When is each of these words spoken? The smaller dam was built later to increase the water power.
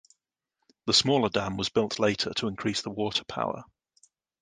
The 0.87 0.95
smaller 0.95 1.29
dam 1.29 1.57
was 1.57 1.69
built 1.69 1.99
later 1.99 2.33
to 2.37 2.47
increase 2.47 2.81
the 2.81 2.89
water 2.89 3.23
power. 3.25 3.65